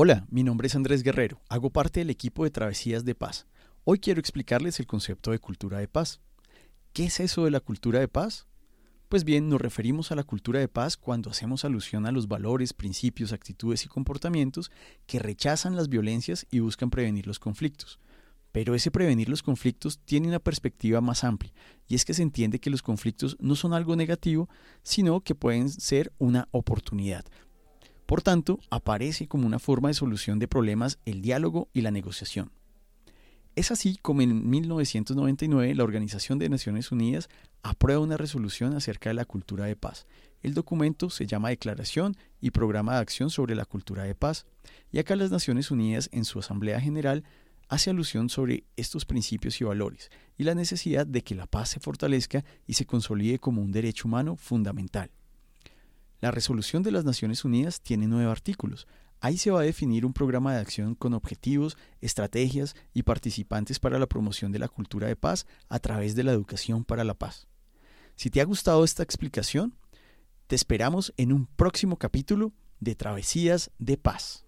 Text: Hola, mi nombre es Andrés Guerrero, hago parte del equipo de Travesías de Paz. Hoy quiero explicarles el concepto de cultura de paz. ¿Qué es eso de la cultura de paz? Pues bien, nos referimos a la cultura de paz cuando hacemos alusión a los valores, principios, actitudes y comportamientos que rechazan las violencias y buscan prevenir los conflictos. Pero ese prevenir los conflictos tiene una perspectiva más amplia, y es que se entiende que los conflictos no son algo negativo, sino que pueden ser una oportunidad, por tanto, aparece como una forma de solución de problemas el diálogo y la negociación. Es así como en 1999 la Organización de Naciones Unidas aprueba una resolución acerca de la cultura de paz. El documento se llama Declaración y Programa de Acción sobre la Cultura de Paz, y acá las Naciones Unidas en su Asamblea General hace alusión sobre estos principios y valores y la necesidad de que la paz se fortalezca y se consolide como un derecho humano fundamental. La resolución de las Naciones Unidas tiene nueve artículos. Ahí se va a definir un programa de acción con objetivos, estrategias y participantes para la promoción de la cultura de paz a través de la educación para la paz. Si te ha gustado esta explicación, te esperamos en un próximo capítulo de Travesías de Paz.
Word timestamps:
Hola, 0.00 0.28
mi 0.30 0.44
nombre 0.44 0.68
es 0.68 0.76
Andrés 0.76 1.02
Guerrero, 1.02 1.40
hago 1.48 1.70
parte 1.70 1.98
del 1.98 2.10
equipo 2.10 2.44
de 2.44 2.52
Travesías 2.52 3.04
de 3.04 3.16
Paz. 3.16 3.48
Hoy 3.82 3.98
quiero 3.98 4.20
explicarles 4.20 4.78
el 4.78 4.86
concepto 4.86 5.32
de 5.32 5.40
cultura 5.40 5.78
de 5.78 5.88
paz. 5.88 6.20
¿Qué 6.92 7.06
es 7.06 7.18
eso 7.18 7.44
de 7.44 7.50
la 7.50 7.58
cultura 7.58 7.98
de 7.98 8.06
paz? 8.06 8.46
Pues 9.08 9.24
bien, 9.24 9.48
nos 9.48 9.60
referimos 9.60 10.12
a 10.12 10.14
la 10.14 10.22
cultura 10.22 10.60
de 10.60 10.68
paz 10.68 10.96
cuando 10.96 11.30
hacemos 11.30 11.64
alusión 11.64 12.06
a 12.06 12.12
los 12.12 12.28
valores, 12.28 12.74
principios, 12.74 13.32
actitudes 13.32 13.86
y 13.86 13.88
comportamientos 13.88 14.70
que 15.08 15.18
rechazan 15.18 15.74
las 15.74 15.88
violencias 15.88 16.46
y 16.48 16.60
buscan 16.60 16.90
prevenir 16.90 17.26
los 17.26 17.40
conflictos. 17.40 17.98
Pero 18.52 18.76
ese 18.76 18.92
prevenir 18.92 19.28
los 19.28 19.42
conflictos 19.42 19.98
tiene 20.04 20.28
una 20.28 20.38
perspectiva 20.38 21.00
más 21.00 21.24
amplia, 21.24 21.52
y 21.88 21.96
es 21.96 22.04
que 22.04 22.14
se 22.14 22.22
entiende 22.22 22.60
que 22.60 22.70
los 22.70 22.82
conflictos 22.82 23.36
no 23.40 23.56
son 23.56 23.72
algo 23.72 23.96
negativo, 23.96 24.48
sino 24.84 25.22
que 25.22 25.34
pueden 25.34 25.68
ser 25.68 26.12
una 26.18 26.46
oportunidad, 26.52 27.24
por 28.08 28.22
tanto, 28.22 28.58
aparece 28.70 29.28
como 29.28 29.46
una 29.46 29.58
forma 29.58 29.88
de 29.88 29.94
solución 29.94 30.38
de 30.38 30.48
problemas 30.48 30.98
el 31.04 31.20
diálogo 31.20 31.68
y 31.74 31.82
la 31.82 31.90
negociación. 31.90 32.50
Es 33.54 33.70
así 33.70 33.98
como 34.00 34.22
en 34.22 34.48
1999 34.48 35.74
la 35.74 35.84
Organización 35.84 36.38
de 36.38 36.48
Naciones 36.48 36.90
Unidas 36.90 37.28
aprueba 37.62 38.00
una 38.00 38.16
resolución 38.16 38.74
acerca 38.74 39.10
de 39.10 39.14
la 39.14 39.26
cultura 39.26 39.66
de 39.66 39.76
paz. 39.76 40.06
El 40.42 40.54
documento 40.54 41.10
se 41.10 41.26
llama 41.26 41.50
Declaración 41.50 42.16
y 42.40 42.50
Programa 42.50 42.94
de 42.94 43.00
Acción 43.00 43.28
sobre 43.28 43.54
la 43.54 43.66
Cultura 43.66 44.04
de 44.04 44.14
Paz, 44.14 44.46
y 44.90 45.00
acá 45.00 45.14
las 45.14 45.30
Naciones 45.30 45.70
Unidas 45.70 46.08
en 46.10 46.24
su 46.24 46.38
Asamblea 46.38 46.80
General 46.80 47.24
hace 47.68 47.90
alusión 47.90 48.30
sobre 48.30 48.64
estos 48.76 49.04
principios 49.04 49.60
y 49.60 49.64
valores 49.64 50.10
y 50.38 50.44
la 50.44 50.54
necesidad 50.54 51.06
de 51.06 51.20
que 51.20 51.34
la 51.34 51.46
paz 51.46 51.68
se 51.68 51.80
fortalezca 51.80 52.42
y 52.66 52.72
se 52.72 52.86
consolide 52.86 53.38
como 53.38 53.60
un 53.60 53.70
derecho 53.70 54.08
humano 54.08 54.36
fundamental. 54.36 55.10
La 56.20 56.30
resolución 56.30 56.82
de 56.82 56.90
las 56.90 57.04
Naciones 57.04 57.44
Unidas 57.44 57.80
tiene 57.80 58.08
nueve 58.08 58.30
artículos. 58.30 58.86
Ahí 59.20 59.36
se 59.36 59.50
va 59.50 59.60
a 59.60 59.64
definir 59.64 60.04
un 60.04 60.12
programa 60.12 60.52
de 60.52 60.60
acción 60.60 60.94
con 60.94 61.14
objetivos, 61.14 61.76
estrategias 62.00 62.74
y 62.92 63.02
participantes 63.02 63.78
para 63.78 63.98
la 63.98 64.06
promoción 64.06 64.52
de 64.52 64.58
la 64.58 64.68
cultura 64.68 65.06
de 65.08 65.16
paz 65.16 65.46
a 65.68 65.78
través 65.78 66.14
de 66.14 66.24
la 66.24 66.32
educación 66.32 66.84
para 66.84 67.04
la 67.04 67.14
paz. 67.14 67.46
Si 68.16 68.30
te 68.30 68.40
ha 68.40 68.44
gustado 68.44 68.84
esta 68.84 69.02
explicación, 69.02 69.76
te 70.48 70.56
esperamos 70.56 71.12
en 71.16 71.32
un 71.32 71.46
próximo 71.46 71.98
capítulo 71.98 72.52
de 72.80 72.94
Travesías 72.94 73.70
de 73.78 73.96
Paz. 73.96 74.47